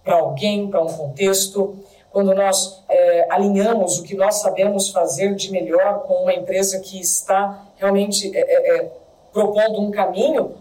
[0.02, 1.78] para alguém, para um contexto,
[2.10, 7.00] quando nós é, alinhamos o que nós sabemos fazer de melhor com uma empresa que
[7.00, 8.92] está realmente é, é, é,
[9.32, 10.56] propondo um caminho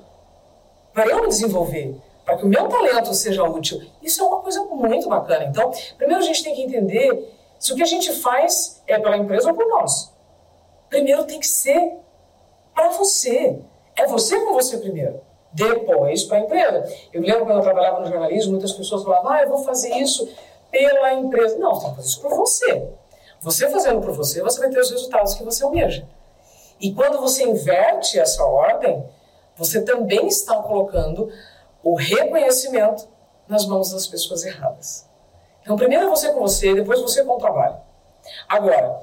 [0.93, 3.81] para eu me desenvolver, para que o meu talento seja útil.
[4.01, 5.45] Isso é uma coisa muito bacana.
[5.45, 9.17] Então, primeiro a gente tem que entender se o que a gente faz é pela
[9.17, 10.13] empresa ou por nós.
[10.89, 11.93] Primeiro tem que ser
[12.79, 13.59] para você.
[13.95, 15.19] É você com você primeiro.
[15.51, 16.95] Depois para a empresa.
[17.11, 20.29] Eu lembro quando eu trabalhava no jornalismo, muitas pessoas falavam, ah, eu vou fazer isso
[20.71, 21.57] pela empresa.
[21.57, 22.87] Não, você que fazer isso por você.
[23.41, 26.07] Você fazendo por você, você vai ter os resultados que você almeja.
[26.79, 29.03] E quando você inverte essa ordem,
[29.57, 31.29] você também está colocando
[31.83, 33.07] o reconhecimento
[33.47, 35.09] nas mãos das pessoas erradas.
[35.61, 37.77] Então, primeiro é você com você, depois você com o trabalho.
[38.47, 39.01] Agora,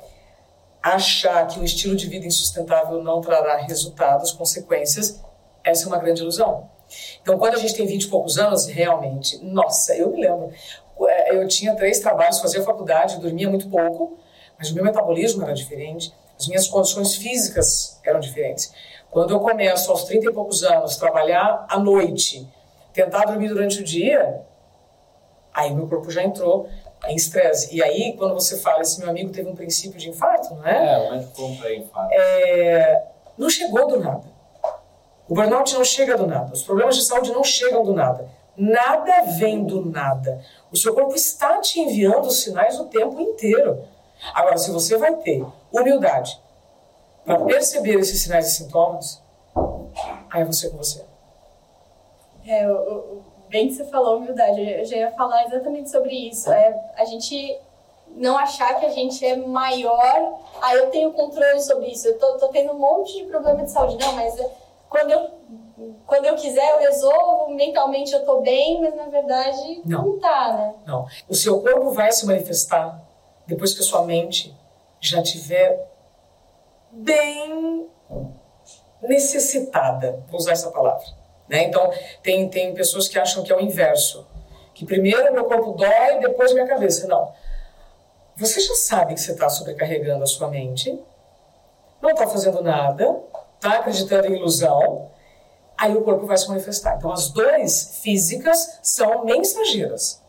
[0.94, 5.20] achar que um estilo de vida insustentável não trará resultados, consequências,
[5.64, 6.70] essa é uma grande ilusão.
[7.20, 10.51] Então, quando a gente tem 20 e poucos anos, realmente, nossa, eu me lembro,
[11.09, 14.18] é, eu tinha três trabalhos, fazia faculdade, dormia muito pouco,
[14.57, 18.72] mas o meu metabolismo era diferente, as minhas condições físicas eram diferentes.
[19.11, 22.49] Quando eu começo aos 30 e poucos anos trabalhar à noite,
[22.92, 24.42] tentar dormir durante o dia,
[25.53, 26.68] aí meu corpo já entrou
[27.07, 27.75] em estresse.
[27.75, 30.95] E aí, quando você fala, esse meu amigo teve um princípio de infarto, não é?
[30.95, 32.09] É, o médico comprei, infarto.
[32.13, 33.05] É,
[33.39, 34.25] não chegou do nada.
[35.29, 36.53] O burnout não chega do nada.
[36.53, 38.29] Os problemas de saúde não chegam do nada.
[38.57, 40.41] Nada vem do nada.
[40.73, 43.83] O seu corpo está te enviando sinais o tempo inteiro.
[44.33, 46.41] Agora, se você vai ter humildade
[47.25, 49.21] para perceber esses sinais e sintomas,
[50.31, 51.05] aí é você com você.
[52.47, 53.25] É, o, o-
[53.57, 54.61] bem que você falou, humildade.
[54.61, 56.53] Eu já ia falar exatamente sobre isso.
[56.53, 57.59] É a gente
[58.09, 60.38] não achar que a gente é maior.
[60.61, 62.07] Ah, eu tenho controle sobre isso.
[62.07, 63.97] Eu tô, tô tendo um monte de problema de saúde.
[63.99, 64.51] Não, mas é,
[64.90, 65.31] quando eu,
[66.07, 67.55] quando eu quiser, eu resolvo.
[67.55, 70.05] Mentalmente eu tô bem, mas na verdade Não.
[70.05, 70.75] não tá, né?
[70.85, 71.07] Não.
[71.27, 73.01] O seu corpo vai se manifestar
[73.47, 74.55] depois que a sua mente
[75.01, 75.88] já tiver
[76.90, 77.88] bem
[79.01, 81.07] necessitada, vou usar essa palavra.
[81.49, 81.65] Né?
[81.65, 84.27] Então, tem, tem pessoas que acham que é o inverso.
[84.75, 87.07] Que primeiro meu corpo dói, depois minha cabeça.
[87.07, 87.33] Não.
[88.37, 90.99] Você já sabe que você está sobrecarregando a sua mente,
[92.03, 93.19] não está fazendo nada,
[93.55, 95.11] está acreditando em ilusão,
[95.79, 96.97] aí o corpo vai se manifestar.
[96.97, 100.23] Então, as dores físicas são mensageiras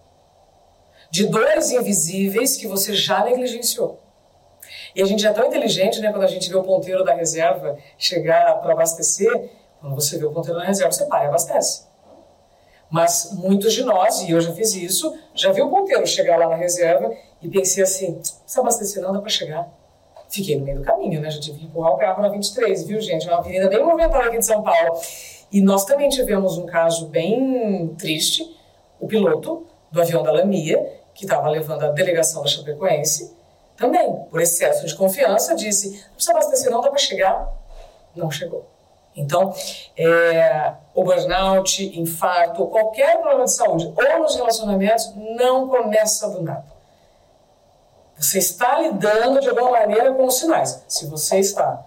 [1.09, 3.99] de dores invisíveis que você já negligenciou.
[4.95, 7.77] E a gente é tão inteligente, né, quando a gente vê o ponteiro da reserva
[7.97, 11.85] chegar para abastecer, quando você vê o ponteiro da reserva, você para e abastece.
[12.89, 16.47] Mas muitos de nós, e eu já fiz isso, já vi o ponteiro chegar lá
[16.47, 19.69] na reserva e pensei assim, não precisa abastecer não, dá para chegar.
[20.29, 22.99] Fiquei no meio do caminho, né, já tive que empurrar o carro na 23, viu
[23.01, 23.27] gente?
[23.27, 24.99] É uma avenida bem movimentada aqui de São Paulo.
[25.51, 28.55] E nós também tivemos um caso bem triste,
[28.99, 33.35] o piloto do avião da Lamia, que estava levando a delegação da Chapecoense,
[33.77, 37.53] também, por excesso de confiança, disse: não precisa abastecer, não dá para chegar.
[38.15, 38.65] Não chegou.
[39.17, 39.51] Então,
[39.97, 46.77] é, o burnout, infarto, qualquer problema de saúde ou nos relacionamentos não começa do nada.
[48.15, 50.83] Você está lidando de alguma maneira com os sinais.
[50.87, 51.83] Se você está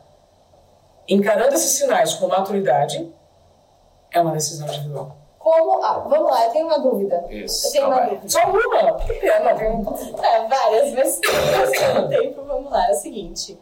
[1.09, 3.13] encarando esses sinais com maturidade,
[4.11, 5.17] é uma decisão individual.
[5.39, 5.83] Como.
[5.83, 7.25] Ah, vamos lá, eu tenho uma dúvida.
[7.31, 8.15] Isso, Eu tenho uma tá bem.
[8.17, 8.29] dúvida.
[8.29, 8.95] Só uma?
[9.01, 10.23] Que pena, tem um...
[10.23, 11.21] É, várias, mas
[11.97, 13.59] ao mesmo tempo, vamos lá, é o seguinte.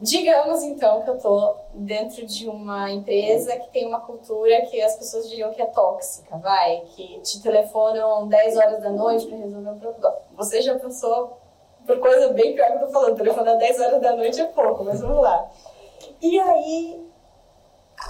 [0.00, 4.94] Digamos então que eu tô dentro de uma empresa que tem uma cultura que as
[4.96, 9.70] pessoas diriam que é tóxica, vai, que te telefonam 10 horas da noite para resolver
[9.70, 10.16] um problema.
[10.36, 11.38] Você já passou
[11.84, 14.84] por coisa bem pior que eu tô falando, telefonar 10 horas da noite é pouco,
[14.84, 15.50] mas vamos lá.
[16.22, 17.08] E aí,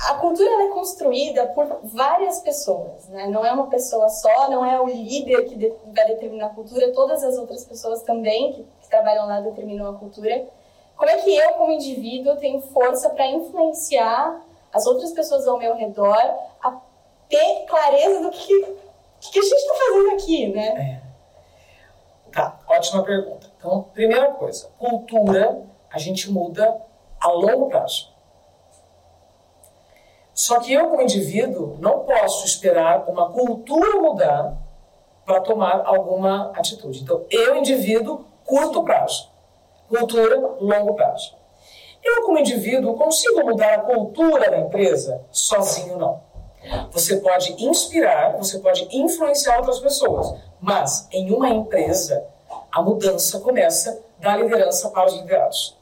[0.08, 3.28] a cultura é construída por várias pessoas, né?
[3.28, 7.24] Não é uma pessoa só, não é o líder que vai determinar a cultura, todas
[7.24, 10.46] as outras pessoas também que, que trabalham lá determinam a cultura.
[10.98, 14.42] Como é que eu, como indivíduo, tenho força para influenciar
[14.72, 16.18] as outras pessoas ao meu redor
[16.60, 16.76] a
[17.28, 18.62] ter clareza do que,
[19.20, 20.66] que a gente está fazendo aqui, né?
[20.66, 22.32] É.
[22.32, 23.46] Tá, ótima pergunta.
[23.56, 26.76] Então, primeira coisa, cultura a gente muda
[27.20, 28.12] a longo prazo.
[30.34, 34.56] Só que eu, como indivíduo, não posso esperar uma cultura mudar
[35.24, 37.02] para tomar alguma atitude.
[37.04, 39.37] Então, eu, indivíduo, curto prazo.
[39.88, 41.34] Cultura, longo prazo.
[42.04, 45.22] Eu, como indivíduo, consigo mudar a cultura da empresa?
[45.30, 46.20] Sozinho, não.
[46.92, 52.24] Você pode inspirar, você pode influenciar outras pessoas, mas em uma empresa,
[52.70, 55.76] a mudança começa da liderança para os liderados.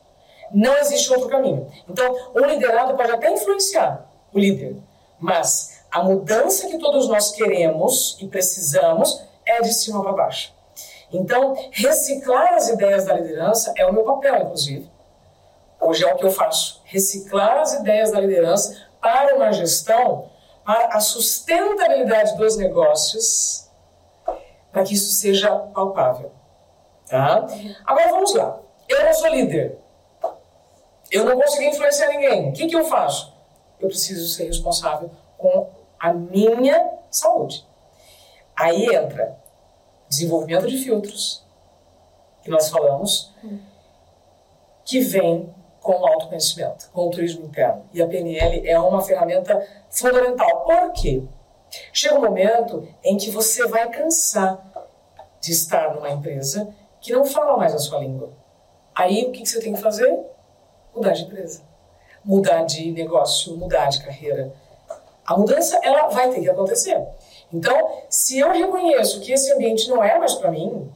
[0.53, 1.67] Não existe outro caminho.
[1.89, 4.77] Então, o liderado pode até influenciar o líder,
[5.19, 10.56] mas a mudança que todos nós queremos e precisamos é de cima para baixo.
[11.13, 14.91] Então, reciclar as ideias da liderança é o meu papel, inclusive.
[15.81, 16.81] Hoje é o que eu faço.
[16.85, 20.31] Reciclar as ideias da liderança para uma gestão,
[20.65, 23.71] para a sustentabilidade dos negócios,
[24.73, 26.33] para que isso seja palpável.
[27.09, 27.47] Tá?
[27.85, 28.59] Agora vamos lá.
[28.89, 29.79] Eu não sou líder.
[31.11, 32.49] Eu não consegui influenciar ninguém.
[32.49, 33.33] O que, que eu faço?
[33.79, 37.65] Eu preciso ser responsável com a minha saúde.
[38.57, 39.39] Aí entra
[40.09, 41.45] desenvolvimento de filtros,
[42.43, 43.33] que nós falamos,
[44.85, 47.85] que vem com o autoconhecimento, com o turismo interno.
[47.93, 50.65] E a PNL é uma ferramenta fundamental.
[50.65, 51.23] Por quê?
[51.93, 54.65] Chega um momento em que você vai cansar
[55.41, 58.33] de estar numa empresa que não fala mais a sua língua.
[58.95, 60.25] Aí o que você tem que fazer?
[60.95, 61.63] Mudar de empresa,
[62.25, 64.53] mudar de negócio, mudar de carreira.
[65.25, 67.07] A mudança ela vai ter que acontecer.
[67.53, 70.91] Então, se eu reconheço que esse ambiente não é mais para mim,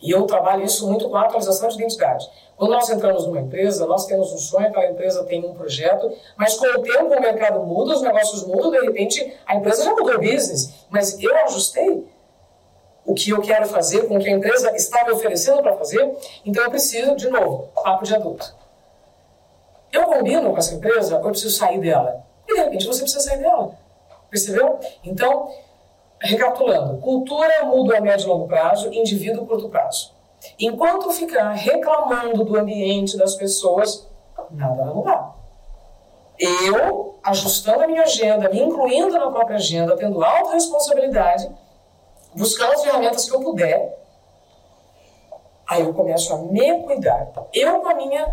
[0.00, 2.28] e eu trabalho isso muito com a atualização de identidade.
[2.56, 6.54] Quando nós entramos numa empresa, nós temos um sonho, aquela empresa tem um projeto, mas
[6.54, 10.14] com o tempo o mercado muda, os negócios mudam, de repente a empresa já mudou
[10.14, 12.06] o business, mas eu ajustei
[13.04, 16.14] o que eu quero fazer com o que a empresa está me oferecendo para fazer,
[16.44, 18.54] então eu preciso, de novo, papo de adulto.
[19.92, 22.24] Eu combino com essa empresa, eu preciso sair dela.
[22.48, 23.74] E de repente você precisa sair dela.
[24.28, 24.78] Percebeu?
[25.04, 25.50] Então,
[26.18, 30.14] Recapitulando, cultura muda a médio e longo prazo, indivíduo curto prazo.
[30.58, 34.06] Enquanto ficar reclamando do ambiente das pessoas,
[34.50, 35.36] nada vai mudar.
[36.38, 41.50] Eu, ajustando a minha agenda, me incluindo na própria agenda, tendo autorresponsabilidade,
[42.34, 43.98] buscando as ferramentas que eu puder,
[45.66, 47.28] aí eu começo a me cuidar.
[47.52, 48.26] Eu, com a minha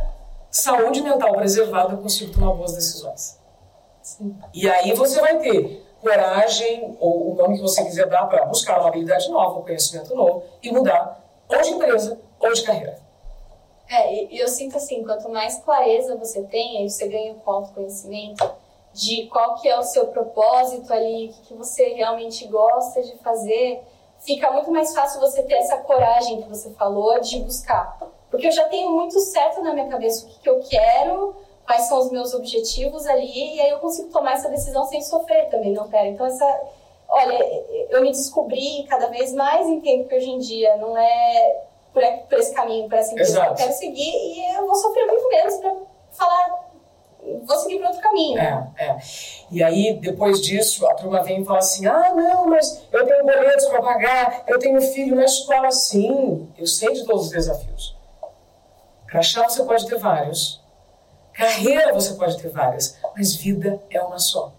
[0.51, 3.39] saúde mental preservada, consigo tomar boas decisões.
[4.01, 4.37] Sim.
[4.53, 8.79] E aí você vai ter coragem, ou o nome que você quiser dar, para buscar
[8.79, 12.99] uma habilidade nova, um conhecimento novo e mudar ou de empresa ou de carreira.
[13.89, 18.49] É, e eu sinto assim, quanto mais clareza você tem, aí você ganha com autoconhecimento
[18.93, 23.81] de qual que é o seu propósito ali, o que você realmente gosta de fazer,
[24.19, 27.99] fica muito mais fácil você ter essa coragem que você falou de buscar.
[28.29, 31.35] Porque eu já tenho muito certo na minha cabeça o que, que eu quero,
[31.65, 35.49] quais são os meus objetivos ali, e aí eu consigo tomar essa decisão sem sofrer
[35.49, 36.07] também, não quero.
[36.07, 36.61] Então, essa.
[37.07, 37.37] Olha,
[37.89, 42.39] eu me descobri cada vez mais, entendo que hoje em dia não é por, por
[42.39, 45.57] esse caminho, por essa empresa que eu quero seguir, e eu vou sofrer muito menos
[45.57, 45.75] para
[46.11, 46.63] falar
[47.45, 48.39] vou seguir para outro caminho.
[48.39, 48.97] É, é.
[49.51, 53.23] E aí, depois disso, a turma vem e fala assim: ah, não, mas eu tenho
[53.23, 55.71] boletos para pagar, eu tenho filho na escola.
[55.71, 57.95] Sim, eu sei de todos os desafios.
[59.07, 60.62] Crachá você pode ter vários.
[61.33, 64.51] Carreira você pode ter várias, mas vida é uma só.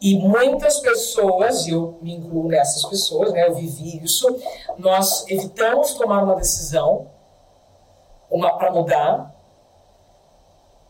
[0.00, 4.38] E muitas pessoas, e eu me incluo nessas pessoas, né, eu vivi isso,
[4.76, 7.06] nós evitamos tomar uma decisão
[8.30, 9.34] uma para mudar,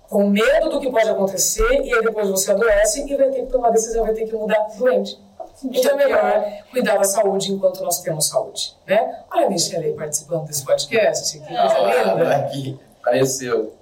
[0.08, 3.52] com medo do que pode acontecer, e aí depois você adoece e vai ter que
[3.52, 5.20] tomar decisão, vai ter que mudar doente.
[5.64, 8.76] Então é melhor cuidar da saúde enquanto nós temos saúde.
[8.86, 9.24] Né?
[9.30, 12.36] Olha a Michelle aí participando desse podcast, que coisa linda.
[12.36, 13.72] Aqui, apareceu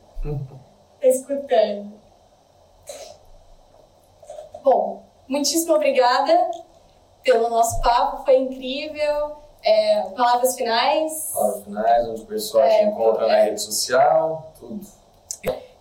[1.09, 1.93] escutando.
[4.63, 6.51] Bom, muitíssimo obrigada
[7.23, 9.37] pelo nosso papo, foi incrível.
[9.63, 11.31] É, palavras finais?
[11.35, 13.29] Palavras finais, onde o pessoal é, te encontra é.
[13.29, 14.81] na rede social, tudo.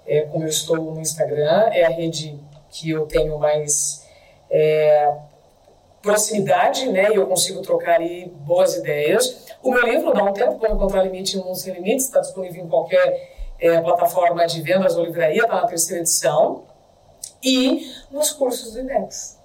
[0.05, 4.07] é, como eu estou no Instagram, é a rede que eu tenho mais
[4.49, 5.13] é,
[6.01, 7.11] proximidade, né?
[7.11, 9.47] E eu consigo trocar aí boas ideias.
[9.61, 12.63] O meu livro, Dá um Tempo, Como Encontrar Limite em Um Sem Limites, está disponível
[12.63, 13.32] em qualquer
[13.64, 16.66] é, plataforma de vendas ou livraria, está na terceira edição.
[17.41, 19.39] E nos cursos do INEX.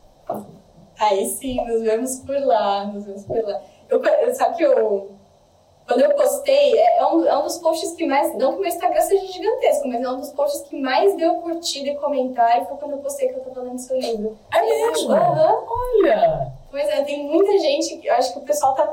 [0.99, 3.63] Aí sim, nos vemos por lá, nos vemos por lá.
[3.89, 5.19] Eu, sabe que eu
[5.87, 8.37] quando eu postei, é, é um, é um dos posts que mais.
[8.37, 11.37] Não que o meu Instagram seja gigantesco, mas é um dos posts que mais deu
[11.37, 14.37] curtida e comentário foi quando eu postei que eu tô falando seu livro.
[14.53, 15.13] É mesmo?
[15.13, 15.65] Uhum.
[15.67, 16.53] Olha!
[16.71, 18.07] Pois é, tem muita gente.
[18.07, 18.93] Eu acho que o pessoal tá.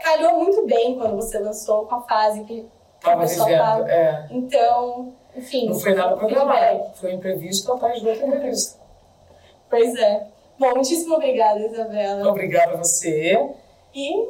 [0.00, 2.64] Calhou muito bem quando você lançou com a fase que,
[3.00, 3.90] que o pessoal vivendo, tava.
[3.90, 4.26] É.
[4.30, 5.68] Então, enfim.
[5.68, 6.84] Não foi nada programado.
[6.94, 8.78] Foi imprevisto atrás de outra entrevista.
[9.68, 10.26] Pois é.
[10.58, 12.28] Bom, muitíssimo obrigada, Isabela.
[12.28, 13.50] Obrigada a você.
[13.94, 14.28] E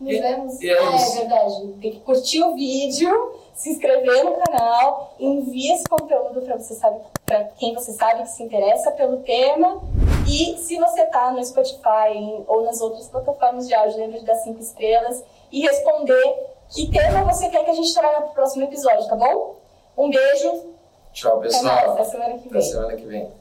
[0.00, 0.62] nos vemos.
[0.62, 1.72] É, ah, é verdade.
[1.80, 7.00] Tem que curtir o vídeo, se inscrever no canal, envie esse conteúdo para você sabe,
[7.24, 9.82] para quem você sabe que se interessa pelo tema.
[10.28, 14.34] E se você está no Spotify ou nas outras plataformas de áudio, lembra de dar
[14.36, 18.64] cinco estrelas e responder que tema você quer que a gente traga para o próximo
[18.64, 19.56] episódio, tá bom?
[19.96, 20.64] Um beijo.
[21.12, 21.64] Tchau, pessoal.
[21.66, 22.50] Até, mais, até semana que vem.
[22.50, 23.32] Até semana que vem.